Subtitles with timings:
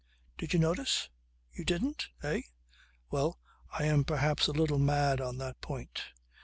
[0.35, 1.09] Did you notice?
[1.53, 2.07] You didn't?
[2.23, 2.41] Eh?
[3.11, 3.37] Well
[3.71, 6.01] I am perhaps a little mad on that point.